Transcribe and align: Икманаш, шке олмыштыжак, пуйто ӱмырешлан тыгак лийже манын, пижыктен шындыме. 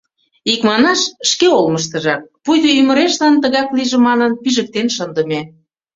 Икманаш, 0.51 1.01
шке 1.29 1.47
олмыштыжак, 1.57 2.21
пуйто 2.43 2.69
ӱмырешлан 2.79 3.35
тыгак 3.43 3.69
лийже 3.77 3.97
манын, 4.07 4.31
пижыктен 4.41 4.87
шындыме. 4.95 5.41